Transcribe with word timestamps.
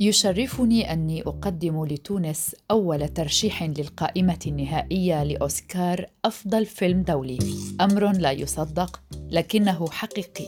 يشرفني 0.00 0.92
أني 0.92 1.22
أقدم 1.22 1.84
لتونس 1.84 2.56
أول 2.70 3.08
ترشيح 3.08 3.62
للقائمة 3.62 4.38
النهائية 4.46 5.24
لأوسكار 5.24 6.06
أفضل 6.24 6.66
فيلم 6.66 7.02
دولي. 7.02 7.38
أمر 7.80 8.12
لا 8.12 8.30
يصدق 8.30 9.00
لكنه 9.30 9.86
حقيقي. 9.90 10.46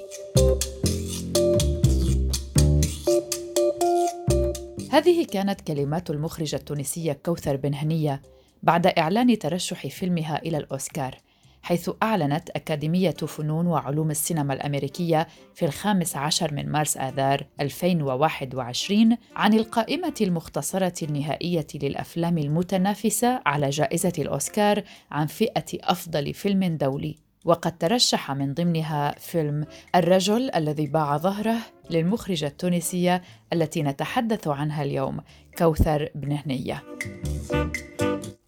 هذه 4.91 5.25
كانت 5.25 5.61
كلمات 5.61 6.11
المخرجة 6.11 6.57
التونسية 6.57 7.13
كوثر 7.13 7.57
بن 7.57 7.75
هنية 7.75 8.23
بعد 8.63 8.87
إعلان 8.87 9.39
ترشح 9.39 9.87
فيلمها 9.87 10.43
إلى 10.43 10.57
الأوسكار. 10.57 11.19
حيث 11.65 11.91
أعلنت 12.03 12.51
أكاديمية 12.51 13.11
فنون 13.11 13.67
وعلوم 13.67 14.11
السينما 14.11 14.55
الأمريكية 14.55 15.29
في 15.55 15.65
الخامس 15.65 16.17
عشر 16.17 16.55
من 16.55 16.69
مارس 16.69 16.97
آذار 16.97 17.47
2021 17.61 19.17
عن 19.37 19.55
القائمة 19.55 20.15
المختصرة 20.21 21.05
النهائية 21.05 21.67
للأفلام 21.75 22.39
المتنافسة 22.39 23.41
على 23.47 23.71
جائزة 23.71 24.13
الأوسكار 24.19 24.83
عن 25.11 25.27
فئة 25.27 25.65
أفضل 25.75 26.35
فيلم 26.35 26.65
دولي. 26.65 27.17
وقد 27.45 27.79
ترشح 27.79 28.31
من 28.33 28.55
ضمنها 28.55 29.15
فيلم 29.19 29.67
الرجل 29.95 30.51
الذي 30.55 30.87
باع 30.87 31.17
ظهره 31.17 31.57
للمخرجة 31.91 32.47
التونسية 32.47 33.23
التي 33.53 33.83
نتحدث 33.83 34.49
عنها 34.49 34.83
اليوم 34.83 35.21
كوثر 35.59 36.09
بن 36.15 36.33
هنية. 36.33 36.83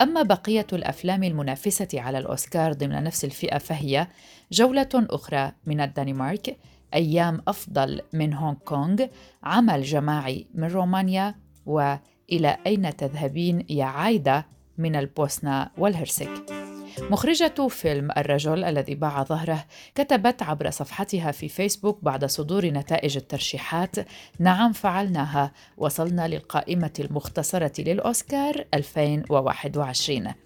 أما 0.02 0.22
بقية 0.22 0.66
الأفلام 0.72 1.22
المنافسة 1.22 1.88
على 1.94 2.18
الأوسكار 2.18 2.72
ضمن 2.72 3.02
نفس 3.02 3.24
الفئة 3.24 3.58
فهي 3.58 4.06
جولة 4.52 4.88
أخرى 4.94 5.52
من 5.66 5.80
الدنمارك، 5.80 6.56
أيام 6.94 7.42
أفضل 7.48 8.00
من 8.12 8.34
هونغ 8.34 8.54
كونغ، 8.54 9.06
عمل 9.42 9.82
جماعي 9.82 10.46
من 10.54 10.68
رومانيا، 10.68 11.34
وإلى 11.66 12.56
أين 12.66 12.96
تذهبين 12.96 13.66
يا 13.68 13.84
عايدة 13.84 14.46
من 14.78 14.96
البوسنة 14.96 15.70
والهرسك. 15.78 16.55
مخرجة 17.00 17.68
فيلم 17.68 18.10
الرجل 18.16 18.64
الذي 18.64 18.94
باع 18.94 19.22
ظهره 19.22 19.64
كتبت 19.94 20.42
عبر 20.42 20.70
صفحتها 20.70 21.32
في 21.32 21.48
فيسبوك 21.48 21.98
بعد 22.02 22.24
صدور 22.24 22.66
نتائج 22.66 23.16
الترشيحات 23.16 23.96
نعم 24.38 24.72
فعلناها. 24.72 25.52
وصلنا 25.76 26.28
للقائمة 26.28 26.92
المختصرة 26.98 27.72
للأوسكار 27.78 28.64
2021 28.74 30.45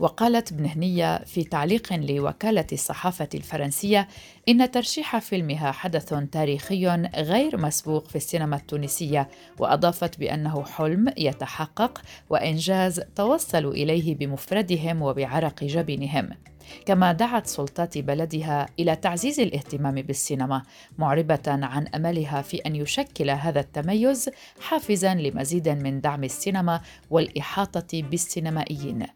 وقالت 0.00 0.52
ابن 0.52 0.66
هنية 0.66 1.18
في 1.18 1.44
تعليق 1.44 1.92
لوكالة 1.92 2.66
الصحافة 2.72 3.28
الفرنسية 3.34 4.08
إن 4.48 4.70
ترشيح 4.70 5.18
فيلمها 5.18 5.72
حدث 5.72 6.14
تاريخي 6.32 6.86
غير 7.16 7.56
مسبوق 7.56 8.08
في 8.08 8.16
السينما 8.16 8.56
التونسية 8.56 9.28
وأضافت 9.58 10.18
بأنه 10.18 10.64
حلم 10.64 11.12
يتحقق 11.16 12.02
وإنجاز 12.30 13.00
توصلوا 13.16 13.72
إليه 13.72 14.14
بمفردهم 14.14 15.02
وبعرق 15.02 15.64
جبينهم. 15.64 16.28
كما 16.86 17.12
دعت 17.12 17.46
سلطات 17.46 17.98
بلدها 17.98 18.66
إلى 18.78 18.96
تعزيز 18.96 19.40
الاهتمام 19.40 19.94
بالسينما 19.94 20.62
معربة 20.98 21.42
عن 21.46 21.86
أملها 21.86 22.42
في 22.42 22.56
أن 22.56 22.76
يشكل 22.76 23.30
هذا 23.30 23.60
التميز 23.60 24.30
حافزا 24.60 25.14
لمزيد 25.14 25.68
من 25.68 26.00
دعم 26.00 26.24
السينما 26.24 26.80
والإحاطة 27.10 28.02
بالسينمائيين. 28.02 29.06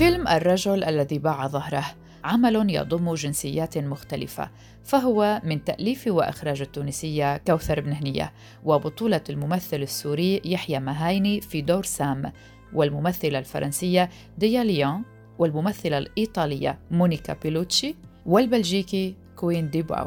فيلم 0.00 0.28
الرجل 0.28 0.84
الذي 0.84 1.18
باع 1.18 1.46
ظهره. 1.46 1.84
عمل 2.24 2.74
يضم 2.74 3.14
جنسيات 3.14 3.78
مختلفة 3.78 4.50
فهو 4.84 5.40
من 5.44 5.64
تأليف 5.64 6.06
وإخراج 6.06 6.60
التونسية 6.60 7.36
كوثر 7.36 7.80
بن 7.80 7.92
هنية 7.92 8.32
وبطولة 8.64 9.20
الممثل 9.30 9.82
السوري 9.82 10.40
يحيى 10.44 10.80
مهايني 10.80 11.40
في 11.40 11.62
دور 11.62 11.84
سام 11.84 12.32
والممثلة 12.74 13.38
الفرنسية 13.38 14.10
ديا 14.38 14.64
ليون 14.64 15.02
والممثلة 15.38 15.98
الإيطالية 15.98 16.78
مونيكا 16.90 17.36
بيلوتشي 17.42 17.94
والبلجيكي 18.26 19.14
كوين 19.36 19.70
ديباو. 19.70 20.06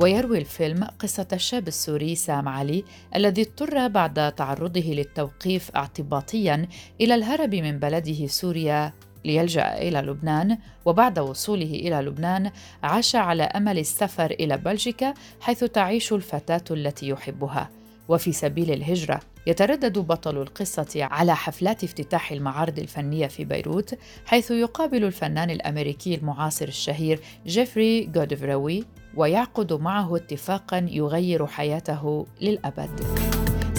ويروي 0.00 0.38
الفيلم 0.38 0.84
قصة 0.84 1.26
الشاب 1.32 1.68
السوري 1.68 2.14
سام 2.14 2.48
علي 2.48 2.84
الذي 3.16 3.42
اضطر 3.42 3.88
بعد 3.88 4.32
تعرضه 4.32 4.80
للتوقيف 4.80 5.70
اعتباطيا 5.70 6.68
إلى 7.00 7.14
الهرب 7.14 7.54
من 7.54 7.78
بلده 7.78 8.26
سوريا 8.26 8.92
ليلجأ 9.24 9.78
إلى 9.78 9.98
لبنان 9.98 10.58
وبعد 10.84 11.18
وصوله 11.18 11.62
إلى 11.74 11.96
لبنان 11.96 12.50
عاش 12.82 13.16
على 13.16 13.42
أمل 13.42 13.78
السفر 13.78 14.30
إلى 14.30 14.56
بلجيكا 14.56 15.14
حيث 15.40 15.64
تعيش 15.64 16.12
الفتاة 16.12 16.64
التي 16.70 17.08
يحبها. 17.08 17.70
وفي 18.08 18.32
سبيل 18.32 18.70
الهجرة 18.70 19.20
يتردد 19.46 19.98
بطل 19.98 20.42
القصة 20.42 21.04
على 21.04 21.36
حفلات 21.36 21.84
افتتاح 21.84 22.32
المعارض 22.32 22.78
الفنية 22.78 23.26
في 23.26 23.44
بيروت 23.44 23.98
حيث 24.26 24.50
يقابل 24.50 25.04
الفنان 25.04 25.50
الأمريكي 25.50 26.14
المعاصر 26.14 26.68
الشهير 26.68 27.20
جيفري 27.46 28.04
جودفروي. 28.04 28.84
ويعقد 29.16 29.72
معه 29.72 30.16
اتفاقا 30.16 30.86
يغير 30.90 31.46
حياته 31.46 32.26
للأبد. 32.40 33.00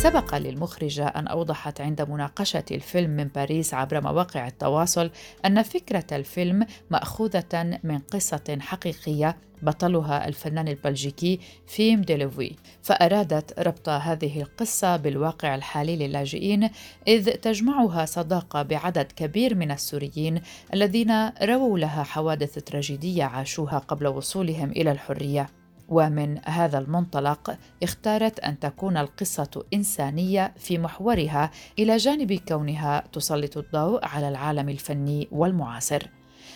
سبق 0.03 0.38
للمخرجة 0.38 1.08
أن 1.08 1.28
أوضحت 1.28 1.81
عند 1.81 2.02
مناقشة 2.02 2.64
الفيلم 2.72 3.09
من 3.09 3.24
باريس 3.24 3.74
عبر 3.74 4.02
مواقع 4.02 4.47
التواصل 4.47 5.12
أن 5.46 5.64
فكرة 5.64 6.06
الفيلم 6.12 6.66
مأخوذة 6.90 7.80
من 7.84 8.00
قصة 8.00 8.58
حقيقية 8.59 9.38
بطلها 9.62 10.28
الفنان 10.28 10.68
البلجيكي 10.68 11.40
فيم 11.68 12.02
ديلوفي 12.02 12.56
فأرادت 12.81 13.59
ربط 13.59 13.90
هذه 13.90 14.42
القصة 14.42 14.97
بالواقع 14.97 15.56
الحالي 15.56 16.08
للاجئين 16.08 16.69
إذ 17.08 17.31
تجمعها 17.31 18.06
صداقة 18.06 18.62
بعدد 18.62 19.12
كبير 19.12 19.56
من 19.56 19.72
السوريين 19.72 20.42
الذين 20.74 21.30
رووا 21.42 21.80
لها 21.80 22.03
حوادث 22.03 22.53
تراجيدية 22.59 23.24
عاشوها 23.24 23.78
قبل 23.78 24.08
وصولهم 24.08 24.72
إلى 24.72 24.92
الحرية. 24.92 25.62
ومن 25.89 26.39
هذا 26.45 26.77
المنطلق 26.77 27.57
اختارت 27.83 28.39
أن 28.39 28.59
تكون 28.59 28.97
القصة 28.97 29.66
إنسانية 29.73 30.53
في 30.57 30.77
محورها 30.77 31.51
إلى 31.79 31.97
جانب 31.97 32.33
كونها 32.33 33.03
تسلط 33.13 33.57
الضوء 33.57 34.05
على 34.05 34.29
العالم 34.29 34.69
الفني 34.69 35.27
والمعاصر. 35.31 36.07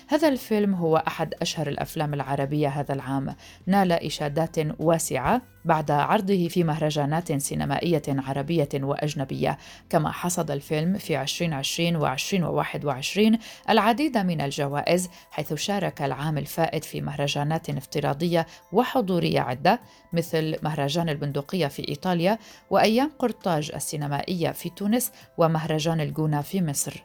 هذا 0.10 0.28
الفيلم 0.28 0.74
هو 0.74 0.98
أحد 1.08 1.34
أشهر 1.42 1.68
الأفلام 1.68 2.14
العربية 2.14 2.68
هذا 2.68 2.94
العام. 2.94 3.36
نال 3.66 3.92
إشادات 3.92 4.56
واسعة 4.80 5.42
بعد 5.66 5.92
عرضه 5.92 6.48
في 6.48 6.64
مهرجانات 6.64 7.34
سينمائية 7.34 8.02
عربية 8.08 8.70
وأجنبية. 8.74 9.58
كما 9.90 10.12
حصد 10.12 10.52
الفيلم 10.52 10.98
في 10.98 11.22
2020 11.22 11.96
و 11.96 12.08
2021 12.08 13.38
العديد 13.70 14.18
من 14.18 14.42
الجوائز 14.42 15.10
حيث 15.32 15.54
شارك 15.54 16.02
العام 16.02 16.38
الفائت 16.38 16.84
في 16.84 17.02
مهرجانات 17.02 17.70
افتراضية 17.70 18.46
وحضورية 18.72 19.40
عدة 19.40 19.82
مثل 20.14 20.56
مهرجان 20.64 21.10
البندقية 21.10 21.68
في 21.68 21.88
إيطاليا 21.90 22.38
وأيام 22.70 23.12
قرطاج 23.20 23.72
السينمائية 23.76 24.52
في 24.52 24.70
تونس 24.70 25.12
ومهرجان 25.38 26.02
الجونة 26.02 26.42
في 26.42 26.62
مصر. 26.62 27.04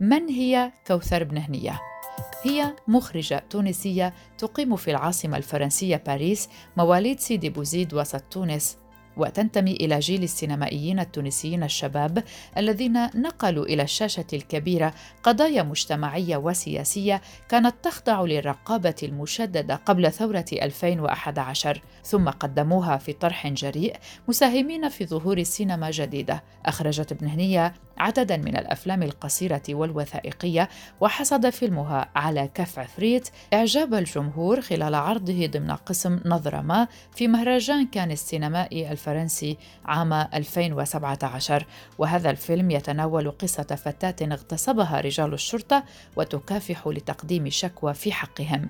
من 0.00 0.28
هي 0.28 0.72
كوثر 0.86 1.24
بن 1.24 1.38
هنية؟ 1.38 1.97
هي 2.42 2.74
مخرجة 2.88 3.44
تونسية 3.50 4.14
تقيم 4.38 4.76
في 4.76 4.90
العاصمة 4.90 5.36
الفرنسية 5.36 6.02
باريس 6.06 6.48
مواليد 6.76 7.20
سيدي 7.20 7.50
بوزيد 7.50 7.94
وسط 7.94 8.20
تونس 8.20 8.78
وتنتمي 9.16 9.72
إلى 9.72 9.98
جيل 9.98 10.22
السينمائيين 10.22 11.00
التونسيين 11.00 11.62
الشباب 11.62 12.24
الذين 12.56 13.06
نقلوا 13.14 13.64
إلى 13.64 13.82
الشاشة 13.82 14.26
الكبيرة 14.32 14.94
قضايا 15.22 15.62
مجتمعية 15.62 16.36
وسياسية 16.36 17.22
كانت 17.48 17.74
تخضع 17.82 18.22
للرقابة 18.22 18.94
المشددة 19.02 19.74
قبل 19.74 20.12
ثورة 20.12 20.44
2011 20.52 21.82
ثم 22.04 22.28
قدموها 22.28 22.96
في 22.96 23.12
طرح 23.12 23.46
جريء 23.46 23.96
مساهمين 24.28 24.88
في 24.88 25.06
ظهور 25.06 25.38
السينما 25.38 25.90
جديدة 25.90 26.42
أخرجت 26.66 27.12
ابن 27.12 27.26
هنية 27.26 27.74
عددا 27.98 28.36
من 28.36 28.56
الأفلام 28.56 29.02
القصيرة 29.02 29.62
والوثائقية 29.68 30.68
وحصد 31.00 31.50
فيلمها 31.50 32.10
على 32.16 32.48
كف 32.54 32.78
عفريت 32.78 33.28
إعجاب 33.54 33.94
الجمهور 33.94 34.60
خلال 34.60 34.94
عرضه 34.94 35.46
ضمن 35.46 35.70
قسم 35.70 36.20
نظره 36.24 36.60
ما 36.60 36.88
في 37.16 37.28
مهرجان 37.28 37.86
كان 37.86 38.10
السينمائي 38.10 38.92
الفرنسي 38.92 39.56
عام 39.84 40.12
2017 40.12 41.66
وهذا 41.98 42.30
الفيلم 42.30 42.70
يتناول 42.70 43.30
قصة 43.30 43.62
فتاة 43.62 44.26
اغتصبها 44.32 45.00
رجال 45.00 45.34
الشرطة 45.34 45.84
وتكافح 46.16 46.88
لتقديم 46.88 47.50
شكوى 47.50 47.94
في 47.94 48.12
حقهم. 48.12 48.68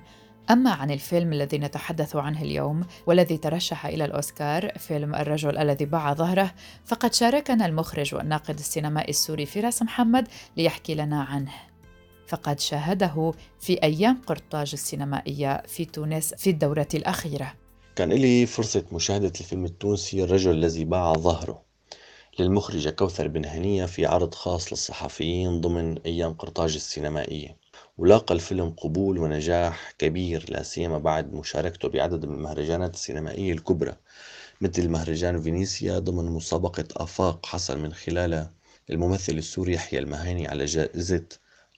أما 0.51 0.71
عن 0.71 0.91
الفيلم 0.91 1.33
الذي 1.33 1.57
نتحدث 1.57 2.15
عنه 2.15 2.41
اليوم 2.41 2.85
والذي 3.07 3.37
ترشح 3.37 3.85
إلى 3.85 4.05
الأوسكار 4.05 4.77
فيلم 4.77 5.15
الرجل 5.15 5.57
الذي 5.57 5.85
باع 5.85 6.13
ظهره 6.13 6.51
فقد 6.85 7.13
شاركنا 7.13 7.65
المخرج 7.65 8.15
والناقد 8.15 8.59
السينمائي 8.59 9.09
السوري 9.09 9.45
فراس 9.45 9.81
محمد 9.81 10.27
ليحكي 10.57 10.95
لنا 10.95 11.23
عنه. 11.23 11.51
فقد 12.27 12.59
شاهده 12.59 13.33
في 13.59 13.83
أيام 13.83 14.21
قرطاج 14.27 14.69
السينمائية 14.73 15.63
في 15.67 15.85
تونس 15.85 16.33
في 16.33 16.49
الدورة 16.49 16.87
الأخيرة. 16.93 17.53
كان 17.95 18.09
لي 18.09 18.45
فرصة 18.45 18.85
مشاهدة 18.91 19.33
الفيلم 19.39 19.65
التونسي 19.65 20.23
الرجل 20.23 20.51
الذي 20.51 20.85
باع 20.85 21.13
ظهره. 21.13 21.61
للمخرجة 22.39 22.89
كوثر 22.89 23.27
بن 23.27 23.45
هنية 23.45 23.85
في 23.85 24.05
عرض 24.05 24.33
خاص 24.33 24.71
للصحفيين 24.71 25.61
ضمن 25.61 25.97
أيام 25.97 26.33
قرطاج 26.33 26.75
السينمائية. 26.75 27.57
ولاقى 27.99 28.35
الفيلم 28.35 28.69
قبول 28.69 29.17
ونجاح 29.17 29.93
كبير 29.97 30.45
لا 30.49 30.63
سيما 30.63 30.97
بعد 30.97 31.33
مشاركته 31.33 31.89
بعدد 31.89 32.25
من 32.25 32.35
المهرجانات 32.35 32.93
السينمائية 32.93 33.53
الكبرى 33.53 33.95
مثل 34.61 34.89
مهرجان 34.89 35.41
فينيسيا 35.41 35.99
ضمن 35.99 36.25
مسابقة 36.25 36.83
آفاق 36.95 37.45
حصل 37.45 37.79
من 37.79 37.93
خلالها 37.93 38.51
الممثل 38.89 39.33
السوري 39.33 39.73
يحيى 39.73 39.99
المهاني 39.99 40.47
على 40.47 40.65
جائزة 40.65 41.25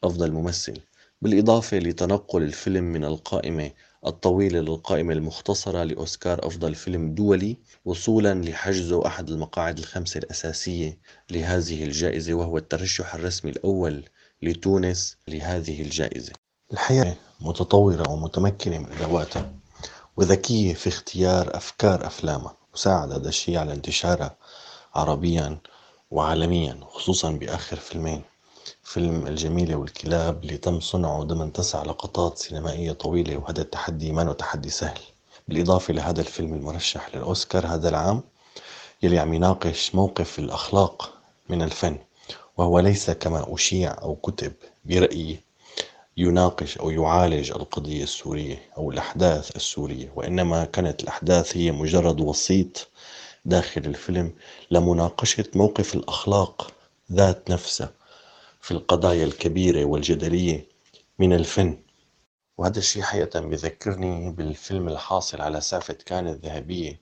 أفضل 0.03 0.31
ممثل 0.31 0.79
بالإضافة 1.21 1.77
لتنقل 1.77 2.43
الفيلم 2.43 2.83
من 2.83 3.03
القائمة 3.05 3.71
الطويلة 4.05 4.59
للقائمة 4.59 5.13
المختصرة 5.13 5.83
لأوسكار 5.83 6.47
أفضل 6.47 6.75
فيلم 6.75 7.13
دولي 7.13 7.57
وصولا 7.85 8.33
لحجزه 8.33 9.05
أحد 9.07 9.29
المقاعد 9.29 9.77
الخمسة 9.77 10.17
الأساسية 10.17 10.97
لهذه 11.31 11.83
الجائزة 11.83 12.33
وهو 12.33 12.57
الترشح 12.57 13.15
الرسمي 13.15 13.51
الأول 13.51 14.03
لتونس 14.41 15.17
لهذه 15.27 15.81
الجائزة. 15.81 16.33
الحقيقة 16.73 17.15
متطورة 17.41 18.09
ومتمكنة 18.09 18.77
من 18.77 18.91
أدواتها 18.91 19.53
وذكية 20.17 20.73
في 20.73 20.89
اختيار 20.89 21.57
أفكار 21.57 22.07
أفلامها 22.07 22.55
وساعد 22.73 23.11
هذا 23.11 23.29
الشيء 23.29 23.57
على 23.57 23.73
انتشارها 23.73 24.35
عربيا 24.95 25.57
وعالميا 26.11 26.79
خصوصا 26.89 27.31
بآخر 27.31 27.75
فيلمين. 27.77 28.21
فيلم 28.83 29.27
الجميلة 29.27 29.75
والكلاب 29.75 30.43
اللي 30.43 30.57
تم 30.57 30.79
صنعه 30.79 31.23
ضمن 31.23 31.53
تسع 31.53 31.83
لقطات 31.83 32.37
سينمائية 32.37 32.91
طويلة 32.91 33.37
وهذا 33.37 33.61
التحدي 33.61 34.11
ما 34.11 34.33
تحدي 34.33 34.69
سهل. 34.69 34.99
بالإضافة 35.47 35.93
لهذا 35.93 36.21
الفيلم 36.21 36.53
المرشح 36.53 37.15
للأوسكار 37.15 37.67
هذا 37.67 37.89
العام 37.89 38.23
يلي 39.03 39.19
عم 39.19 39.33
يناقش 39.33 39.95
موقف 39.95 40.39
الأخلاق 40.39 41.13
من 41.49 41.61
الفن. 41.61 41.97
وهو 42.57 42.79
ليس 42.79 43.11
كما 43.11 43.53
أشيع 43.55 44.01
أو 44.01 44.15
كتب 44.15 44.53
برأيي 44.85 45.39
يناقش 46.17 46.77
أو 46.77 46.89
يعالج 46.89 47.51
القضية 47.51 48.03
السورية 48.03 48.61
أو 48.77 48.91
الأحداث 48.91 49.55
السورية 49.55 50.11
وإنما 50.15 50.65
كانت 50.65 51.03
الأحداث 51.03 51.57
هي 51.57 51.71
مجرد 51.71 52.21
وسيط 52.21 52.87
داخل 53.45 53.81
الفيلم 53.81 54.33
لمناقشة 54.71 55.45
موقف 55.55 55.95
الأخلاق 55.95 56.71
ذات 57.11 57.51
نفسها 57.51 57.91
في 58.61 58.71
القضايا 58.71 59.25
الكبيرة 59.25 59.85
والجدلية 59.85 60.65
من 61.19 61.33
الفن. 61.33 61.77
وهذا 62.57 62.79
الشيء 62.79 63.03
حقيقة 63.03 63.39
بذكرني 63.39 64.31
بالفيلم 64.31 64.87
الحاصل 64.87 65.41
على 65.41 65.61
سافة 65.61 65.93
كان 65.93 66.27
الذهبية 66.27 66.99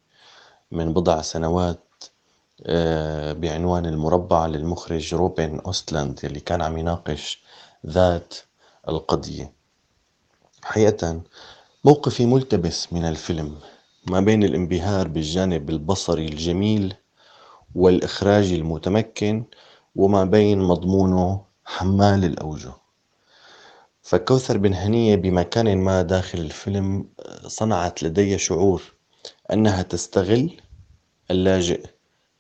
من 0.71 0.93
بضع 0.93 1.21
سنوات 1.21 1.79
بعنوان 3.33 3.85
المربع 3.85 4.45
للمخرج 4.47 5.15
روبن 5.15 5.59
أوستلاند 5.59 6.19
اللي 6.23 6.39
كان 6.39 6.61
عم 6.61 6.77
يناقش 6.77 7.41
ذات 7.87 8.33
القضية. 8.89 9.53
حقيقة 10.63 11.21
موقفي 11.83 12.25
ملتبس 12.25 12.93
من 12.93 13.05
الفيلم 13.05 13.55
ما 14.07 14.19
بين 14.19 14.43
الانبهار 14.43 15.07
بالجانب 15.07 15.69
البصري 15.69 16.25
الجميل 16.25 16.95
والإخراج 17.75 18.51
المتمكن 18.51 19.43
وما 19.95 20.23
بين 20.23 20.59
مضمونه 20.59 21.41
حمال 21.65 22.25
الأوجه. 22.25 22.73
فكوثر 24.01 24.57
بن 24.57 24.73
هنية 24.73 25.15
بمكان 25.15 25.77
ما 25.77 26.01
داخل 26.01 26.39
الفيلم 26.39 27.09
صنعت 27.47 28.03
لدي 28.03 28.37
شعور 28.37 28.83
أنها 29.53 29.81
تستغل 29.81 30.61
اللاجئ 31.31 31.85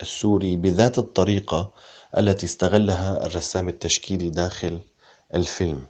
السوري 0.01 0.55
بذات 0.55 0.97
الطريقة 0.99 1.71
التي 2.17 2.45
استغلها 2.45 3.25
الرسام 3.25 3.69
التشكيلي 3.69 4.29
داخل 4.29 4.79
الفيلم. 5.35 5.83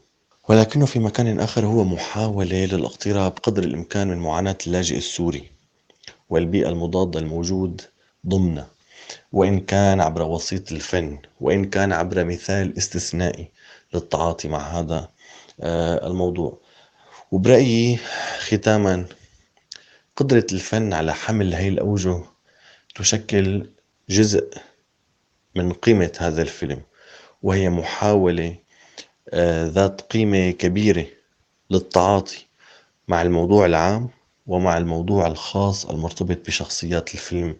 ولكنه 0.49 0.85
في 0.85 0.99
مكان 0.99 1.39
آخر 1.39 1.65
هو 1.65 1.83
محاولة 1.83 2.65
للاقتراب 2.65 3.31
قدر 3.43 3.63
الإمكان 3.63 4.07
من 4.07 4.17
معاناة 4.17 4.57
اللاجئ 4.67 4.97
السوري 4.97 5.51
والبيئة 6.29 6.69
المضادة 6.69 7.19
الموجود 7.19 7.81
ضمنه. 8.27 8.67
وإن 9.33 9.59
كان 9.59 10.01
عبر 10.01 10.21
وسيط 10.21 10.71
الفن 10.71 11.19
وإن 11.41 11.65
كان 11.65 11.93
عبر 11.93 12.23
مثال 12.23 12.77
استثنائي 12.77 13.51
للتعاطي 13.93 14.47
مع 14.47 14.59
هذا 14.79 15.09
آه، 15.61 16.07
الموضوع. 16.07 16.57
وبرأيي 17.31 17.99
ختاما 18.39 19.05
قدرة 20.15 20.45
الفن 20.51 20.93
على 20.93 21.13
حمل 21.13 21.53
هاي 21.53 21.67
الأوجه 21.67 22.23
تشكل 22.95 23.69
جزء 24.09 24.49
من 25.55 25.73
قيمة 25.73 26.11
هذا 26.19 26.41
الفيلم 26.41 26.81
وهي 27.43 27.69
محاولة 27.69 28.55
آه، 29.29 29.67
ذات 29.67 30.01
قيمة 30.01 30.51
كبيرة 30.51 31.05
للتعاطي 31.69 32.45
مع 33.07 33.21
الموضوع 33.21 33.65
العام 33.65 34.09
ومع 34.47 34.77
الموضوع 34.77 35.27
الخاص 35.27 35.85
المرتبط 35.85 36.47
بشخصيات 36.47 37.13
الفيلم 37.13 37.55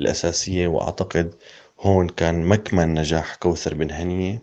الأساسية. 0.00 0.66
وأعتقد 0.66 1.34
هون 1.80 2.08
كان 2.08 2.44
مكمن 2.44 2.94
نجاح 2.94 3.34
كوثر 3.34 3.74
بن 3.74 3.90
هنية. 3.90 4.42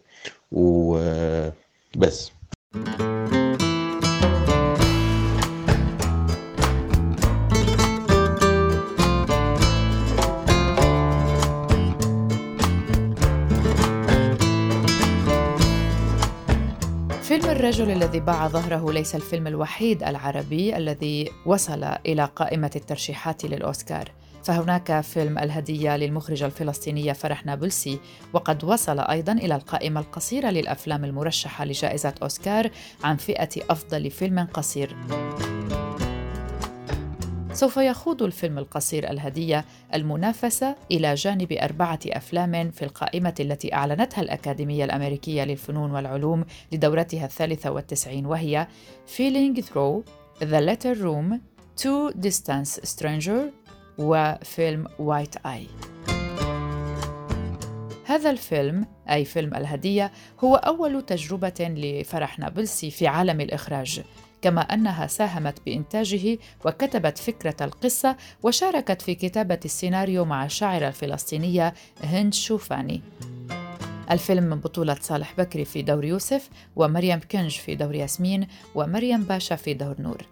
وبس 0.51 2.31
فيلم 2.73 3.14
الرجل 17.75 17.91
الذي 17.91 18.19
باع 18.19 18.47
ظهره 18.47 18.91
ليس 18.91 19.15
الفيلم 19.15 19.47
الوحيد 19.47 20.03
العربي 20.03 20.77
الذي 20.77 21.31
وصل 21.45 21.83
إلى 21.83 22.25
قائمة 22.35 22.71
الترشيحات 22.75 23.45
للأوسكار. 23.45 24.11
فهناك 24.43 25.01
فيلم 25.01 25.37
الهدية 25.37 25.97
للمخرجة 25.97 26.45
الفلسطينية 26.45 27.13
فرح 27.13 27.45
نابلسي 27.45 27.99
وقد 28.33 28.63
وصل 28.63 28.99
أيضا 28.99 29.31
إلى 29.31 29.55
القائمة 29.55 29.99
القصيرة 29.99 30.49
للأفلام 30.49 31.05
المرشحة 31.05 31.65
لجائزة 31.65 32.13
أوسكار 32.23 32.69
عن 33.03 33.15
فئة 33.15 33.49
أفضل 33.69 34.11
فيلم 34.11 34.47
قصير. 34.53 34.95
سوف 37.55 37.77
يخوض 37.77 38.23
الفيلم 38.23 38.57
القصير 38.57 39.09
الهدية 39.09 39.65
المنافسة 39.93 40.75
إلى 40.91 41.13
جانب 41.13 41.51
أربعة 41.51 41.99
أفلام 42.07 42.71
في 42.71 42.85
القائمة 42.85 43.33
التي 43.39 43.73
أعلنتها 43.73 44.21
الأكاديمية 44.21 44.85
الأمريكية 44.85 45.43
للفنون 45.43 45.91
والعلوم 45.91 46.45
لدورتها 46.71 47.25
الثالثة 47.25 47.71
والتسعين 47.71 48.25
وهي 48.25 48.67
Feeling 49.17 49.61
Through, 49.61 50.03
The 50.41 50.61
Letter 50.61 50.95
Room, 51.01 51.39
Two 51.81 52.13
Distance 52.27 52.79
Stranger 52.95 53.51
وفيلم 53.97 54.87
وايت 54.99 55.35
آي 55.45 55.67
هذا 58.05 58.29
الفيلم 58.29 58.85
أي 59.09 59.25
فيلم 59.25 59.55
الهدية 59.55 60.11
هو 60.43 60.55
أول 60.55 61.01
تجربة 61.01 61.53
لفرح 61.59 62.39
نابلسي 62.39 62.91
في 62.91 63.07
عالم 63.07 63.41
الإخراج. 63.41 64.03
كما 64.45 64.61
أنها 64.61 65.07
ساهمت 65.07 65.61
بإنتاجه 65.65 66.37
وكتبت 66.65 67.17
فكرة 67.17 67.55
القصة 67.61 68.17
وشاركت 68.43 69.01
في 69.01 69.15
كتابة 69.15 69.59
السيناريو 69.65 70.25
مع 70.25 70.45
الشاعرة 70.45 70.87
الفلسطينية 70.87 71.73
هند 72.03 72.33
شوفاني. 72.33 73.01
الفيلم 74.11 74.43
من 74.43 74.59
بطولة 74.59 74.97
صالح 75.01 75.33
بكري 75.37 75.65
في 75.65 75.81
دور 75.81 76.05
يوسف 76.05 76.49
ومريم 76.75 77.19
كنج 77.31 77.51
في 77.51 77.75
دور 77.75 77.95
ياسمين 77.95 78.47
ومريم 78.75 79.23
باشا 79.23 79.55
في 79.55 79.73
دور 79.73 79.95
نور. 79.99 80.25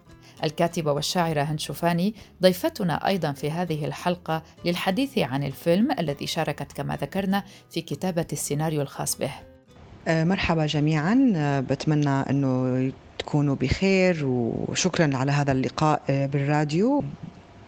الكاتبة 0.44 0.92
والشاعرة 0.92 1.42
هند 1.42 1.60
شوفاني 1.60 2.14
ضيفتنا 2.42 3.06
أيضا 3.06 3.32
في 3.32 3.50
هذه 3.50 3.84
الحلقة 3.84 4.42
للحديث 4.64 5.18
عن 5.18 5.44
الفيلم 5.44 5.88
الذي 5.98 6.26
شاركت 6.26 6.72
كما 6.72 6.96
ذكرنا 6.96 7.44
في 7.70 7.80
كتابة 7.80 8.26
السيناريو 8.32 8.82
الخاص 8.82 9.18
به. 9.18 9.30
آه، 10.08 10.24
مرحبا 10.24 10.66
جميعا. 10.66 11.32
آه، 11.36 11.60
بتمنى 11.60 12.10
أنه 12.30 12.92
تكونوا 13.34 13.54
بخير 13.54 14.20
وشكرا 14.26 15.10
على 15.16 15.32
هذا 15.32 15.52
اللقاء 15.52 16.02
آه، 16.10 16.26
بالراديو. 16.26 17.04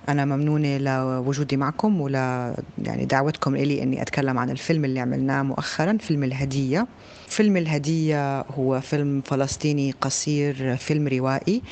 أنا 0.08 0.24
ممنونة 0.24 0.78
لوجودي 0.78 1.56
معكم 1.56 2.00
ولا 2.00 2.56
يعني 2.78 3.04
دعوتكم 3.04 3.56
إلي 3.56 3.82
إني 3.82 4.02
أتكلم 4.02 4.38
عن 4.38 4.50
الفيلم 4.50 4.84
اللي 4.84 5.00
عملناه 5.00 5.42
مؤخرا 5.42 5.98
فيلم 6.00 6.24
الهدية. 6.24 6.86
فيلم 7.28 7.56
الهدية 7.56 8.40
هو 8.40 8.80
فيلم 8.80 9.20
فلسطيني 9.20 9.90
قصير 10.00 10.76
فيلم 10.76 11.08
روائي 11.08 11.62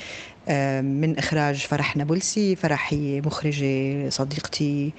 من 0.83 1.19
إخراج 1.19 1.57
فرح 1.57 1.97
نابلسي 1.97 2.57
فرح 2.57 2.93
هي 2.93 3.21
مخرجة 3.21 4.09
صديقتي 4.09 4.93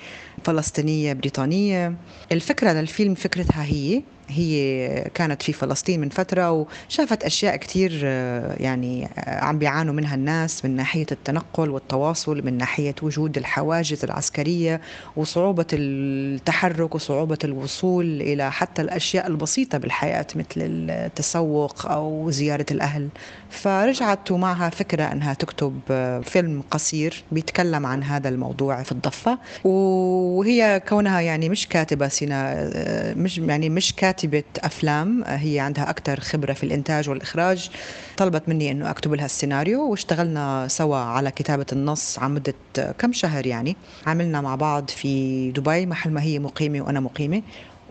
فلسطينية 0.44 1.14
بريطانية. 1.14 1.94
الفكرة 2.32 2.72
للفيلم 2.72 3.16
فكرتها 3.16 3.64
هي 3.64 4.04
هي 4.30 5.12
كانت 5.14 5.42
في 5.42 5.54
فلسطين 5.54 6.00
من 6.02 6.10
فترة 6.10 6.52
وشافت 6.90 7.24
أشياء 7.24 7.56
كتير 7.56 8.02
آه، 8.04 8.56
يعني 8.60 9.06
آه، 9.06 9.46
عم 9.46 9.60
بيعانوا 9.60 9.94
منها 9.94 10.16
الناس 10.16 10.66
من 10.66 10.76
ناحية 10.76 11.06
التنقل 11.12 11.70
والتواصل 11.70 12.46
من 12.46 12.58
ناحية 12.58 12.96
وجود 13.02 13.38
الحواجز 13.38 14.04
العسكرية 14.04 14.82
وصعوبة 15.16 15.66
التحرك 15.74 16.96
وصعوبة 16.96 17.38
الوصول 17.44 18.22
إلى 18.22 18.52
حتى 18.52 18.82
الأشياء 18.82 19.28
البسيطة 19.28 19.78
بالحياة 19.78 20.28
مثل 20.36 20.46
التسوق 20.58 21.86
أو 21.92 22.32
زيارة 22.32 22.66
الأهل. 22.72 23.10
فرجعت 23.50 24.32
ومعها 24.32 24.70
فكرة 24.70 25.04
أنها 25.04 25.34
تكتب 25.34 25.80
آه، 25.92 26.20
فيلم 26.20 26.64
قصير 26.72 27.24
بيتكلم 27.32 27.86
عن 27.86 28.04
هذا 28.04 28.30
الموضوع 28.30 28.84
في 28.84 28.92
الضفة. 28.92 29.38
وهي 29.64 30.82
كونها 30.90 31.22
يعني 31.22 31.50
مش 31.50 31.68
كاتبة 31.68 32.08
سينا 32.08 32.72
مش 33.16 33.38
يعني 33.38 33.70
مش 33.70 33.94
كاتبة 33.96 34.15
كاتبة 34.16 34.44
أفلام 34.64 35.24
هي 35.26 35.60
عندها 35.60 35.90
أكثر 35.90 36.20
خبرة 36.20 36.54
في 36.54 36.64
الإنتاج 36.64 37.10
والإخراج. 37.10 37.70
طلبت 38.18 38.50
مني 38.50 38.72
أنه 38.72 38.90
أكتب 38.90 39.14
لها 39.14 39.26
السيناريو 39.26 39.90
واشتغلنا 39.92 40.68
سوا 40.68 40.98
على 40.98 41.32
كتابة 41.32 41.66
النص 41.74 42.20
عن 42.20 42.34
مدة 42.34 42.54
كم 42.98 43.14
شهر 43.14 43.46
يعني. 43.46 43.76
عملنا 44.06 44.42
مع 44.42 44.56
بعض 44.56 44.90
في 44.90 45.52
دبي 45.52 45.86
محل 45.86 46.12
ما 46.12 46.22
هي 46.22 46.40
مقيمة 46.40 46.82
وأنا 46.82 47.00
مقيمة. 47.00 47.42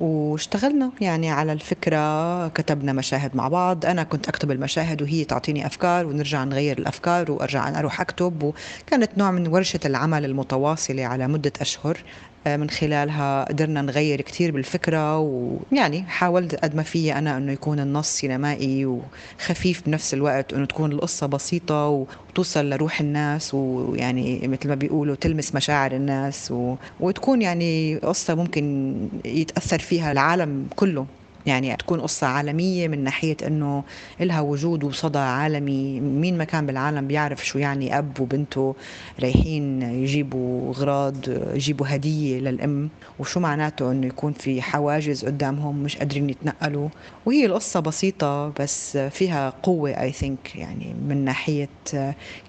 واشتغلنا 0.00 0.92
يعني 1.00 1.30
على 1.30 1.52
الفكرة 1.52 2.48
كتبنا 2.48 2.92
مشاهد 2.92 3.36
مع 3.36 3.48
بعض. 3.48 3.86
أنا 3.86 4.02
كنت 4.02 4.28
أكتب 4.28 4.50
المشاهد 4.50 5.02
وهي 5.02 5.24
تعطيني 5.24 5.66
أفكار 5.66 6.06
ونرجع 6.06 6.44
نغير 6.44 6.78
الأفكار 6.78 7.30
وأرجع 7.32 7.78
أروح 7.78 8.00
أكتب. 8.00 8.42
وكانت 8.42 9.18
نوع 9.18 9.30
من 9.30 9.46
ورشة 9.46 9.80
العمل 9.84 10.24
المتواصلة 10.24 11.04
على 11.04 11.28
مدة 11.28 11.52
أشهر. 11.60 11.98
آه، 11.98 12.33
من 12.46 12.70
خلالها 12.70 13.44
قدرنا 13.44 13.82
نغير 13.82 14.20
كتير 14.20 14.50
بالفكرة 14.50 15.18
ويعني 15.18 16.02
حاولت 16.02 16.54
قد 16.54 16.74
ما 16.74 16.82
في 16.82 17.12
أنا 17.12 17.36
أنه 17.36 17.52
يكون 17.52 17.80
النص 17.80 18.08
سينمائي 18.08 18.86
وخفيف 18.86 19.82
بنفس 19.86 20.14
الوقت 20.14 20.52
وأنه 20.52 20.66
تكون 20.66 20.92
القصة 20.92 21.26
بسيطة 21.26 21.88
وتوصل 21.88 22.70
لروح 22.70 23.00
الناس 23.00 23.54
ويعني 23.54 24.48
مثل 24.48 24.68
ما 24.68 24.74
بيقولوا 24.74 25.14
تلمس 25.16 25.54
مشاعر 25.54 25.92
الناس 25.92 26.50
و... 26.50 26.76
وتكون 27.00 27.42
يعني 27.42 27.96
قصة 27.96 28.34
ممكن 28.34 28.94
يتأثر 29.24 29.78
فيها 29.78 30.12
العالم 30.12 30.68
كله. 30.76 31.06
يعني 31.46 31.76
تكون 31.76 32.00
قصة 32.00 32.26
عالمية 32.26 32.88
من 32.88 33.04
ناحية 33.04 33.36
أنه 33.46 33.84
إلها 34.20 34.40
وجود 34.40 34.84
وصدى 34.84 35.18
عالمي. 35.18 36.00
مين 36.00 36.38
ما 36.38 36.44
كان 36.44 36.66
بالعالم 36.66 37.06
بيعرف 37.06 37.46
شو 37.46 37.58
يعني 37.58 37.98
أب 37.98 38.20
وبنته 38.20 38.74
رايحين 39.20 39.82
يجيبوا 39.82 40.70
أغراض 40.74 41.16
يجيبوا 41.54 41.86
هدية 41.88 42.38
للأم 42.38 42.90
وشو 43.18 43.40
معناته 43.40 43.90
أنه 43.92 44.06
يكون 44.06 44.32
في 44.32 44.62
حواجز 44.62 45.24
قدامهم 45.24 45.82
مش 45.82 45.96
قادرين 45.96 46.30
يتنقلوا. 46.30 46.88
وهي 47.26 47.46
القصة 47.46 47.80
بسيطة 47.80 48.48
بس 48.48 48.96
فيها 48.96 49.50
قوة 49.50 49.90
اي 49.90 50.12
ثينك 50.12 50.56
يعني 50.56 50.94
من 51.08 51.24
ناحية 51.24 51.68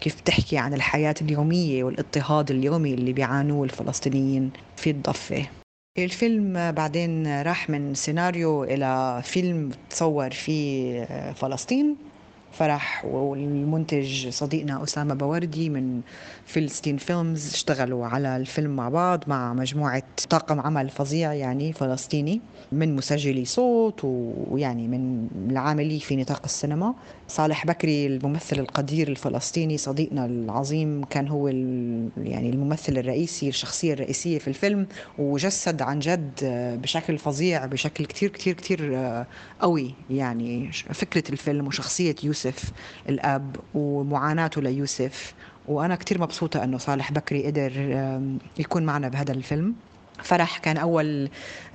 كيف 0.02 0.22
تحكي 0.26 0.58
عن 0.58 0.74
الحياة 0.74 1.16
اليومية 1.22 1.84
والإضطهاد 1.84 2.52
اليومي 2.52 2.94
اللي 2.94 3.14
بيعانوه 3.14 3.64
الفلسطينيين 3.64 4.52
في 4.78 4.90
الضفة. 4.90 5.46
الفيلم 5.98 6.72
بعدين 6.72 7.42
راح 7.42 7.70
من 7.70 7.94
سيناريو 7.94 8.64
إلى 8.64 9.22
فيلم 9.24 9.72
تصور 9.90 10.32
في 10.32 11.06
فلسطين. 11.36 11.96
فرح 12.58 13.06
والمنتج 13.06 14.30
صديقنا 14.30 14.84
أسامة 14.84 15.14
بوردي 15.14 15.70
من 15.70 16.02
فلسطين 16.46 16.98
فيلمز. 16.98 17.54
اشتغلوا 17.54 18.06
على 18.06 18.38
الفيلم 18.38 18.76
مع 18.76 18.90
بعض 18.90 19.24
مع 19.28 19.54
مجموعة 19.54 20.04
طاقم 20.30 20.60
عمل 20.60 20.90
فظيع 20.90 21.34
يعني 21.34 21.74
فلسطيني 21.74 22.42
من 22.72 22.96
مسجلي 22.96 23.46
صوت 23.46 24.02
ويعني 24.04 24.88
من 24.88 25.28
العاملي 25.50 26.00
في 26.00 26.16
نطاق 26.16 26.42
السينما. 26.46 26.94
صالح 27.28 27.66
بكري 27.66 28.08
الممثل 28.08 28.60
القدير 28.60 29.08
الفلسطيني 29.08 29.78
صديقنا 29.78 30.26
العظيم 30.26 31.04
كان 31.04 31.28
هو 31.28 31.48
يعني 31.48 32.50
الممثل 32.50 32.98
الرئيسي 32.98 33.50
الشخصية 33.50 33.94
الرئيسية 33.94 34.40
في 34.40 34.48
الفيلم 34.48 34.88
وجسد 35.20 35.82
عن 35.82 36.00
جد 36.00 36.32
بشكل 36.82 37.18
فظيع 37.18 37.66
بشكل 37.66 38.06
كتير 38.06 38.30
كتير 38.30 38.54
كتير 38.54 38.96
قوي 39.62 39.94
يعني 40.10 40.72
فكرة 40.72 41.24
الفيلم 41.32 41.68
وشخصية 41.68 42.16
يوسف 42.24 42.45
الأب 43.10 43.56
ومعاناته 43.74 44.62
ليوسف. 44.62 45.34
وأنا 45.66 45.96
كتير 45.96 46.22
مبسوطة 46.22 46.64
أنه 46.64 46.78
صالح 46.78 47.12
بكري 47.12 47.46
قدر 47.48 47.72
يكون 48.60 48.86
معنا 48.86 49.08
بهذا 49.10 49.32
الفيلم. 49.34 49.76
فرح 50.24 50.58
كان 50.58 50.78
أول 50.78 51.30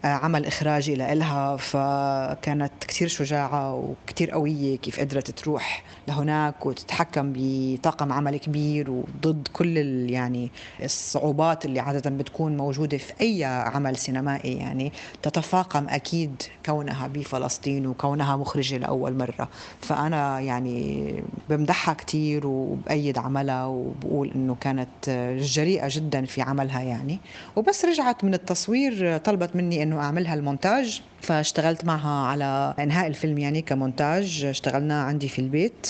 آه، 0.05 0.07
عمل 0.07 0.47
إخراجي 0.47 0.95
لإلها 0.95 1.57
فكانت 1.57 2.73
كتير 2.81 3.09
شجاعة 3.09 3.75
وكتير 3.75 4.31
قوية 4.31 4.77
كيف 4.77 5.01
قدرت 5.01 5.31
تروح 5.31 5.85
لهناك 6.09 6.67
وتتحكم 6.67 7.33
بطاقم 7.37 8.13
عمل 8.13 8.37
كبير 8.37 8.91
وضد 8.91 9.49
كل 9.53 9.77
يعني 10.11 10.51
الصعوبات 10.83 11.65
اللي 11.65 11.81
عادة 11.81 12.11
بتكون 12.11 12.57
موجودة 12.57 12.99
في 12.99 13.13
أي 13.21 13.45
عمل 13.45 13.97
سينمائي 13.97 14.57
يعني 14.57 14.93
تتفاقم 15.23 15.89
أكيد 15.89 16.43
كونها 16.67 17.07
بفلسطين 17.07 17.87
وكونها 17.87 18.37
مخرجة 18.37 18.77
لأول 18.77 19.17
مرة. 19.17 19.49
فأنا 19.81 20.41
يعني 20.41 21.15
بمدحها 21.49 21.95
كتير 21.95 22.47
وبأيد 22.47 23.19
عملها 23.19 23.67
وبقول 23.67 24.31
إنه 24.35 24.55
كانت 24.61 25.11
جريئة 25.41 25.89
جدا 25.91 26.25
في 26.25 26.43
عملها 26.43 26.81
يعني. 26.83 27.19
وبس 27.57 27.85
رجعت 27.85 28.25
من 28.25 28.30
التصوير 28.35 29.19
طلبت 29.19 29.57
مني 29.57 29.83
إنه 29.83 30.01
اعملها 30.01 30.35
المونتاج 30.35 31.03
فاشتغلت 31.21 31.85
معها 31.85 32.27
على 32.27 32.75
إنهاء 32.79 33.07
الفيلم 33.07 33.39
يعني 33.39 33.63
كمونتاج. 33.63 34.45
اشتغلنا 34.45 35.03
عندي 35.03 35.29
في 35.29 35.39
البيت. 35.39 35.87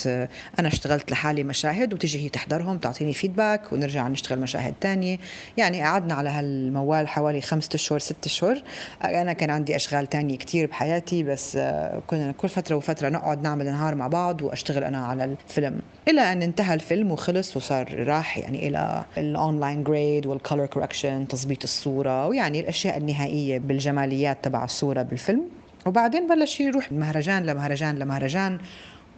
أنا 0.59 0.69
اشتغلت 0.69 1.11
لحالي 1.11 1.45
مشاهد 1.45 1.95
وتجي 1.95 2.25
هي 2.25 2.29
تحضرهم 2.29 2.79
تعطيني 2.79 3.13
feedback 3.13 3.73
ونرجع 3.73 4.09
نشتغل 4.09 4.41
مشاهد 4.41 4.75
تانية. 4.81 5.19
يعني 5.57 5.83
قعدنا 5.83 6.15
على 6.15 6.29
هالموال 6.31 7.09
حوالي 7.09 7.41
خمسة 7.41 7.69
اشهر 7.75 7.99
ست 7.99 8.27
اشهر 8.27 8.63
أنا 9.05 9.33
كان 9.33 9.51
عندي 9.51 9.77
أشغال 9.77 10.07
تانية 10.09 10.37
كتير 10.37 10.67
بحياتي 10.67 11.23
بس 11.23 11.57
كنا 12.07 12.33
كل 12.33 12.49
فترة 12.49 12.77
وفترة 12.77 13.09
نقعد 13.09 13.43
نعمل 13.43 13.67
نهار 13.67 13.95
مع 13.95 14.09
بعض 14.09 14.43
وأشتغل 14.43 14.85
أنا 14.85 15.07
على 15.07 15.25
الفيلم. 15.25 15.81
إلى 16.09 16.33
أن 16.33 16.43
انتهى 16.43 16.75
الفيلم 16.75 17.11
وخلص 17.11 17.57
وصار 17.57 18.05
راح 18.07 18.39
يعني 18.39 18.69
إلى 18.69 19.05
ال 19.19 19.28
online 19.28 19.85
grade 19.85 20.27
وال 20.27 20.38
color 20.38 20.67
correction 20.67 21.29
تظبيط 21.29 21.65
الصورة 22.31 22.41
ويعني 22.41 22.61
الأشياء 22.61 22.99
النهائية 22.99 23.59
بالجماليات 23.59 24.45
تبع 24.45 24.65
الصورة 24.65 25.03
بالفيلم. 25.03 25.43
وبعدين 25.87 26.27
بلش 26.29 26.61
يروح 26.61 26.93
مهرجان 26.93 27.47
لمهرجان 27.47 27.99
لمهرجان. 27.99 28.59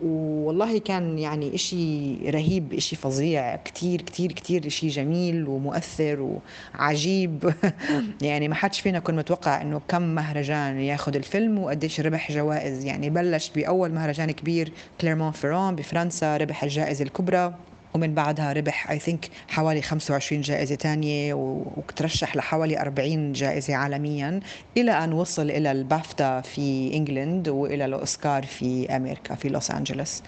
والله 0.02 0.78
كان 0.78 1.18
يعني 1.18 1.54
إشي 1.54 2.16
رهيب 2.30 2.72
إشي 2.74 2.96
فظيع. 2.96 3.56
كتير 3.56 4.02
كتير 4.02 4.32
كتير 4.32 4.66
إشي 4.66 4.88
جميل 4.88 5.48
ومؤثر 5.48 6.38
وعجيب. 6.74 7.52
يعني 8.28 8.48
ما 8.48 8.54
حدش 8.54 8.80
فينا 8.80 8.98
كان 8.98 9.16
متوقع 9.16 9.62
إنه 9.62 9.80
كم 9.88 10.02
مهرجان 10.02 10.80
ياخذ 10.80 11.16
الفيلم 11.16 11.58
وقديش 11.58 12.00
ربح 12.00 12.32
جوائز. 12.32 12.84
يعني 12.84 13.10
بلش 13.10 13.50
بأول 13.54 13.92
مهرجان 13.92 14.30
كبير 14.30 14.72
كليرمون 15.00 15.32
فيران 15.32 15.76
بفرنسا 15.76 16.36
ربح 16.36 16.62
الجائزة 16.64 17.04
الكبرى. 17.04 17.54
ومن 17.94 18.14
بعدها 18.14 18.52
ربح 18.52 18.90
I 18.90 18.98
think 18.98 19.28
حوالي 19.48 19.82
25 19.82 20.42
جائزة 20.42 20.76
ثانية 20.76 21.34
وترشح 21.34 22.36
لحوالي 22.36 22.80
40 22.80 23.32
جائزة 23.32 23.74
عالميا 23.74 24.40
إلى 24.76 25.04
أن 25.04 25.12
وصل 25.12 25.50
إلى 25.50 25.72
البافتا 25.72 26.40
في 26.40 26.94
England 26.94 27.48
وإلى 27.48 27.84
الأوسكار 27.84 28.46
في 28.46 28.96
أمريكا 28.96 29.34
في 29.34 29.48
لوس 29.48 29.70
أنجلوس. 29.70 30.22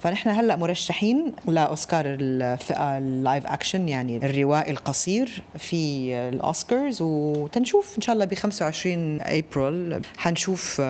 فنحن 0.00 0.28
هلأ 0.28 0.56
مرشحين 0.56 1.32
لأوسكار 1.48 2.04
الفئة 2.06 2.98
ال 2.98 3.08
live 3.08 3.46
action 3.46 3.88
يعني 3.88 4.16
الروائي 4.16 4.70
القصير 4.70 5.42
في 5.58 6.14
الأوسكارز 6.14 7.02
وتنشوف 7.02 7.96
إن 7.96 8.02
شاء 8.02 8.14
الله 8.14 8.24
ب 8.24 8.34
25 8.34 9.20
ابريل 9.20 10.00
حنشوف 10.16 10.82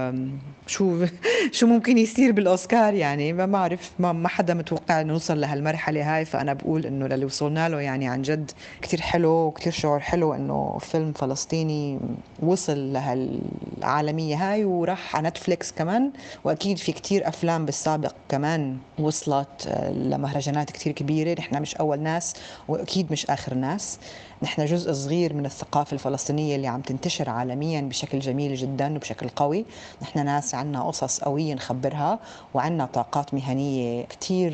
شو 0.66 1.06
شو 1.52 1.66
ممكن 1.66 1.98
يصير 1.98 2.32
بالأوسكار 2.32 2.94
يعني 2.94 3.32
ما 3.32 3.46
بعرف 3.46 3.90
ما, 3.98 4.28
حدا 4.28 4.54
متوقع 4.54 5.02
نوصل 5.02 5.40
لهالمرحلة 5.40 6.16
هاي. 6.16 6.19
فأنا 6.24 6.52
بقول 6.52 6.86
إنه 6.86 7.06
للي 7.06 7.24
وصلنا 7.24 7.68
له 7.68 7.80
يعني 7.80 8.08
عن 8.08 8.22
جد 8.22 8.50
كثير 8.82 9.00
حلو 9.00 9.30
وكثير 9.30 9.72
شعور 9.72 10.00
حلو 10.00 10.34
إنه 10.34 10.78
فيلم 10.80 11.12
فلسطيني 11.12 11.98
وصل 12.42 12.92
لهالعالمية 12.92 14.36
هاي 14.52 14.64
وراح 14.64 15.16
على 15.16 15.28
نتفليكس 15.28 15.72
كمان. 15.72 16.10
وأكيد 16.44 16.78
في 16.78 16.92
كثير 16.92 17.28
أفلام 17.28 17.64
بالسابق 17.66 18.12
كمان 18.28 18.76
وصلت 18.98 19.66
آه، 19.68 19.90
لمهرجانات 19.92 20.70
كثير 20.70 20.92
كبيرة. 20.92 21.40
نحن 21.40 21.62
مش 21.62 21.76
أول 21.76 22.00
ناس 22.00 22.34
وأكيد 22.68 23.12
مش 23.12 23.26
آخر 23.30 23.54
ناس. 23.54 23.98
نحن 24.42 24.64
جزء 24.64 24.92
صغير 24.92 25.34
من 25.34 25.46
الثقافة 25.46 25.94
الفلسطينية 25.94 26.56
اللي 26.56 26.66
عم 26.66 26.80
تنتشر 26.80 27.30
عالميا 27.30 27.80
بشكل 27.80 28.18
جميل 28.18 28.54
جدا 28.54 28.96
وبشكل 28.96 29.28
قوي. 29.28 29.64
نحن 30.02 30.24
ناس 30.24 30.54
عنا 30.54 30.82
قصص 30.82 31.20
قوية 31.20 31.54
نخبرها 31.54 32.18
وعنا 32.54 32.86
طاقات 32.86 33.34
مهنية 33.34 34.04
كتير 34.04 34.52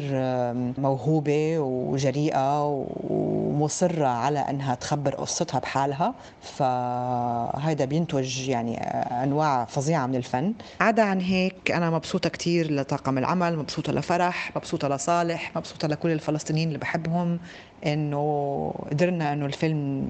موهوبة 0.78 1.55
قوية 1.56 1.92
وجريئة 1.92 2.84
ومصرة 3.10 4.06
على 4.06 4.38
أنها 4.38 4.74
تخبر 4.74 5.14
قصتها 5.14 5.58
بحالها. 5.58 6.14
فهذا 6.42 7.84
بينتج 7.84 8.48
يعني 8.48 8.78
أنواع 9.22 9.64
فظيعة 9.64 10.06
من 10.06 10.14
الفن. 10.14 10.54
عدا 10.80 11.02
عن 11.02 11.20
هيك 11.20 11.70
أنا 11.70 11.90
مبسوطة 11.90 12.28
كتير 12.28 12.72
لطاقم 12.72 13.18
العمل 13.18 13.56
مبسوطة 13.56 13.92
لفرح 13.92 14.56
مبسوطة 14.56 14.88
لصالح 14.88 15.56
مبسوطة 15.56 15.88
لكل 15.88 16.10
الفلسطينيين 16.10 16.68
اللي 16.68 16.78
بحبهم 16.78 17.38
إنه 17.86 18.72
قدرنا 18.90 19.32
إنه 19.32 19.46
الفيلم 19.46 20.06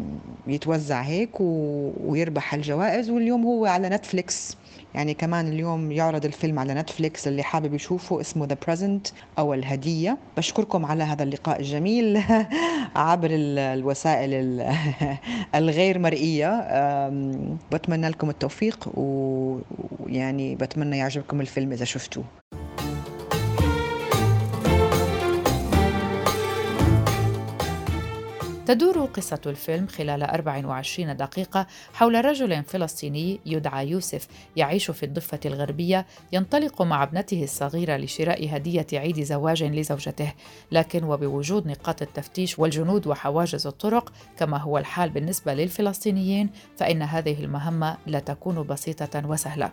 يتوزع 0.46 1.00
هيك 1.00 1.40
ويربح 1.40 2.54
الجوائز 2.54 3.10
واليوم 3.10 3.44
هو 3.44 3.66
على 3.66 3.88
نتفليكس 3.88 4.56
يعني 4.94 5.14
كمان 5.14 5.48
اليوم 5.48 5.92
يعرض 5.92 6.24
الفيلم 6.24 6.58
على 6.58 6.74
نتفليكس 6.74 7.28
اللي 7.28 7.42
حابب 7.42 7.74
يشوفه 7.74 8.20
اسمه 8.20 8.46
The 8.46 8.56
Present 8.66 9.06
أو 9.38 9.54
الهدية. 9.54 10.18
بشكركم 10.36 10.86
على 10.86 11.04
هذا 11.04 11.22
اللقاء 11.22 11.60
الجميل 11.60 12.22
عبر 12.96 13.28
الوسائل 13.32 14.32
الغير 15.54 15.98
مرئية. 15.98 16.48
بتمنى 17.72 18.08
لكم 18.08 18.30
التوفيق 18.30 18.88
ويعني 18.94 20.54
بتمنى 20.54 20.98
يعجبكم 20.98 21.40
الفيلم 21.40 21.72
إذا 21.72 21.84
شفتوه. 21.84 22.24
تدور 28.66 29.04
قصة 29.04 29.40
الفيلم 29.46 29.86
خلال 29.86 30.22
24 30.22 31.16
دقيقة 31.16 31.66
حول 31.94 32.24
رجل 32.24 32.62
فلسطيني 32.62 33.40
يدعى 33.46 33.88
يوسف 33.90 34.28
يعيش 34.56 34.90
في 34.90 35.02
الضفة 35.02 35.40
الغربية 35.46 36.06
ينطلق 36.32 36.82
مع 36.82 37.02
ابنته 37.02 37.44
الصغيرة 37.44 37.96
لشراء 37.96 38.56
هدية 38.56 38.86
عيد 38.92 39.22
زواج 39.22 39.64
لزوجته، 39.64 40.32
لكن 40.72 41.04
وبوجود 41.04 41.66
نقاط 41.66 42.02
التفتيش 42.02 42.58
والجنود 42.58 43.06
وحواجز 43.06 43.66
الطرق 43.66 44.12
كما 44.38 44.58
هو 44.58 44.78
الحال 44.78 45.10
بالنسبة 45.10 45.54
للفلسطينيين 45.54 46.50
فإن 46.76 47.02
هذه 47.02 47.44
المهمة 47.44 47.96
لا 48.06 48.18
تكون 48.18 48.62
بسيطة 48.62 49.28
وسهلة. 49.28 49.72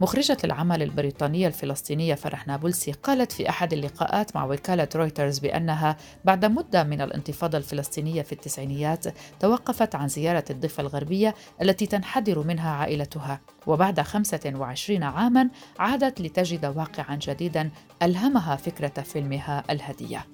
مخرجة 0.00 0.36
العمل 0.44 0.82
البريطانية 0.82 1.46
الفلسطينية 1.46 2.14
فرح 2.14 2.46
نابلسي 2.46 2.92
قالت 2.92 3.32
في 3.32 3.48
أحد 3.48 3.72
اللقاءات 3.72 4.36
مع 4.36 4.44
وكالة 4.44 4.88
رويترز 4.96 5.38
بأنها 5.38 5.96
بعد 6.24 6.44
مدة 6.44 6.84
من 6.84 7.00
الانتفاضة 7.00 7.58
الفلسطينية 7.58 8.22
في 8.22 8.32
التسعينيات 8.32 9.04
توقفت 9.40 9.94
عن 9.94 10.08
زيارة 10.08 10.44
الضفة 10.50 10.80
الغربية 10.80 11.34
التي 11.62 11.86
تنحدر 11.86 12.42
منها 12.46 12.70
عائلتها. 12.70 13.40
وبعد 13.66 14.00
25 14.00 15.02
عاما 15.02 15.48
عادت 15.78 16.20
لتجد 16.20 16.66
واقعا 16.66 17.18
جديدا 17.22 17.70
ألهمها 18.02 18.56
فكرة 18.56 19.02
فيلمها 19.02 19.64
الهدية. 19.70 20.26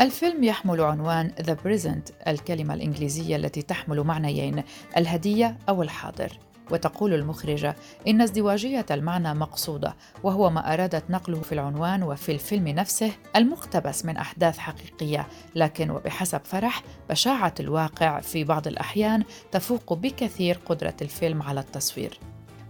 الفيلم 0.00 0.44
يحمل 0.44 0.80
عنوان 0.80 1.32
The 1.40 1.66
Present 1.66 2.28
الكلمة 2.28 2.74
الإنجليزية 2.74 3.36
التي 3.36 3.62
تحمل 3.62 4.00
معنيين 4.00 4.62
الهدية 4.96 5.58
أو 5.68 5.82
الحاضر. 5.82 6.49
وتقول 6.72 7.14
المخرجة 7.14 7.76
إن 8.08 8.20
ازدواجية 8.20 8.86
المعنى 8.90 9.34
مقصودة 9.34 9.96
وهو 10.22 10.50
ما 10.50 10.74
أرادت 10.74 11.10
نقله 11.10 11.40
في 11.40 11.52
العنوان 11.52 12.02
وفي 12.02 12.32
الفيلم 12.32 12.68
نفسه 12.68 13.12
المقتبس 13.36 14.04
من 14.04 14.16
أحداث 14.16 14.58
حقيقية 14.58 15.26
لكن 15.54 15.90
وبحسب 15.90 16.40
فرح 16.44 16.82
بشاعة 17.10 17.54
الواقع 17.60 18.20
في 18.20 18.44
بعض 18.44 18.66
الأحيان 18.66 19.24
تفوق 19.52 19.92
بكثير 19.92 20.58
قدرة 20.66 20.96
الفيلم 21.02 21.42
على 21.42 21.60
التصوير. 21.60 22.18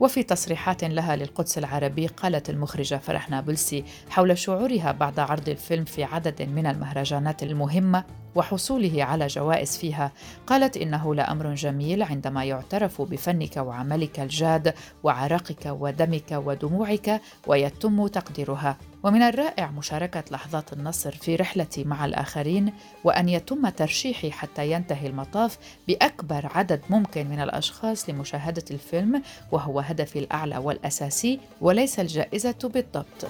وفي 0.01 0.23
تصريحات 0.23 0.85
لها 0.85 1.17
للقدس 1.17 1.59
العربي 1.59 2.07
قالت 2.07 2.51
المخرجة 2.51 2.97
فرح 2.97 3.31
نابلسي 3.31 3.85
حول 4.11 4.39
شعورها 4.39 4.93
بعد 4.93 5.19
عرض 5.19 5.49
الفيلم 5.49 5.85
في 5.85 6.05
عدد 6.05 6.43
من 6.43 6.67
المهرجانات 6.67 7.43
المهمة 7.43 8.05
وحصوله 8.35 9.05
على 9.05 9.27
جوائز 9.27 9.79
فيها. 9.79 10.13
قالت 10.47 10.77
إنه 10.77 11.15
لأمر 11.15 11.55
جميل 11.55 12.03
عندما 12.03 12.45
يعترف 12.45 13.03
بفنك 13.03 13.57
وعملك 13.57 14.21
الجاد 14.21 14.75
وعرقك 15.03 15.67
ودمك 15.67 16.33
ودموعك 16.33 17.21
ويتم 17.47 18.07
تقديرها. 18.07 18.77
ومن 19.03 19.23
الرائع 19.23 19.71
مشاركة 19.71 20.25
لحظات 20.31 20.73
النصر 20.73 21.11
في 21.11 21.37
رحلتي 21.37 21.85
مع 21.85 22.05
الآخرين 22.05 22.73
وأن 23.05 23.29
يتم 23.29 23.69
ترشيحي 23.69 24.31
حتى 24.31 24.73
ينتهي 24.73 25.07
المطاف 25.07 25.59
بأكبر 25.89 26.51
عدد 26.55 26.81
ممكن 26.91 27.27
من 27.27 27.41
الأشخاص 27.41 28.11
لمشاهدة 28.11 28.65
الفيلم 28.71 29.23
وهو 29.53 29.81
هدفي 29.81 30.19
الأعلى 30.19 30.59
والأساسي 30.59 31.41
وليس 31.61 32.01
الجائزة 32.01 32.71
بالضبط. 32.75 33.27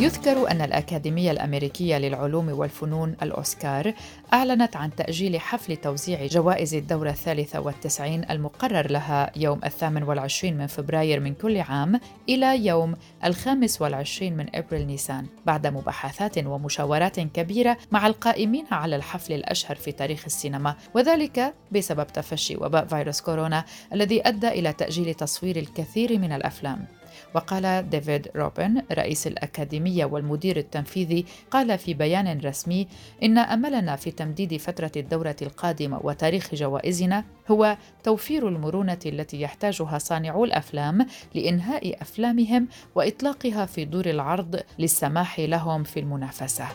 يذكر 0.00 0.50
أن 0.50 0.60
الأكاديمية 0.60 1.30
الأمريكية 1.30 1.98
للعلوم 1.98 2.48
والفنون 2.48 3.16
الأوسكار 3.22 3.94
أعلنت 4.32 4.76
عن 4.76 4.94
تأجيل 4.94 5.40
حفل 5.40 5.76
توزيع 5.76 6.26
جوائز 6.26 6.74
الدورة 6.74 7.10
الثالثة 7.10 7.60
والتسعين 7.60 8.30
المقرر 8.30 8.90
لها 8.90 9.30
يوم 9.36 9.60
الثامن 9.64 10.02
والعشرين 10.02 10.58
من 10.58 10.66
فبراير 10.66 11.20
من 11.20 11.34
كل 11.34 11.60
عام 11.60 12.00
إلى 12.28 12.66
يوم 12.66 12.94
الخامس 13.24 13.82
والعشرين 13.82 14.36
من 14.36 14.56
أبريل 14.56 14.86
نيسان 14.86 15.26
بعد 15.46 15.66
مباحثات 15.66 16.46
ومشاورات 16.46 17.20
كبيرة 17.20 17.76
مع 17.92 18.06
القائمين 18.06 18.66
على 18.70 18.96
الحفل 18.96 19.32
الأشهر 19.32 19.76
في 19.76 19.92
تاريخ 19.92 20.22
السينما 20.26 20.74
وذلك 20.94 21.54
بسبب 21.72 22.06
تفشي 22.06 22.56
وباء 22.56 22.84
فيروس 22.84 23.20
كورونا 23.20 23.64
الذي 23.92 24.28
أدى 24.28 24.48
إلى 24.48 24.72
تأجيل 24.72 25.14
تصوير 25.14 25.56
الكثير 25.56 26.18
من 26.18 26.32
الأفلام. 26.32 26.95
وقال 27.34 27.90
ديفيد 27.90 28.28
روبن 28.36 28.82
رئيس 28.92 29.26
الأكاديمية 29.26 30.04
والمدير 30.04 30.56
التنفيذي 30.56 31.24
قال 31.50 31.78
في 31.78 31.94
بيان 31.94 32.40
رسمي 32.40 32.88
إن 33.22 33.38
أملنا 33.38 33.96
في 33.96 34.10
تمديد 34.10 34.56
فترة 34.56 34.92
الدورة 34.96 35.36
القادمة 35.42 36.00
وتاريخ 36.04 36.54
جوائزنا 36.54 37.24
هو 37.50 37.76
توفير 38.04 38.48
المرونة 38.48 38.98
التي 39.06 39.40
يحتاجها 39.40 39.98
صانعو 39.98 40.44
الأفلام 40.44 41.06
لإنهاء 41.34 42.02
أفلامهم 42.02 42.68
وإطلاقها 42.94 43.66
في 43.66 43.84
دور 43.84 44.06
العرض 44.06 44.60
للسماح 44.78 45.40
لهم 45.40 45.84
في 45.84 46.00
المنافسة. 46.00 46.66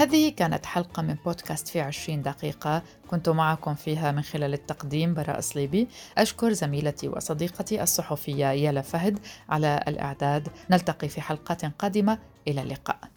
هذه 0.00 0.28
كانت 0.28 0.66
حلقة 0.66 1.02
من 1.02 1.14
بودكاست 1.14 1.68
في 1.68 1.80
عشرين 1.80 2.22
دقيقة. 2.22 2.82
كنت 3.10 3.28
معكم 3.28 3.74
فيها 3.74 4.12
من 4.12 4.22
خلال 4.22 4.54
التقديم 4.54 5.14
براء 5.14 5.40
صليبي 5.40 5.88
أشكر 6.18 6.52
زميلتي 6.52 7.08
وصديقتي 7.08 7.82
الصحفية 7.82 8.46
يالا 8.46 8.80
فهد 8.80 9.18
على 9.48 9.84
الإعداد. 9.88 10.48
نلتقي 10.70 11.08
في 11.08 11.20
حلقات 11.20 11.64
قادمة. 11.64 12.18
إلى 12.48 12.62
اللقاء. 12.62 13.09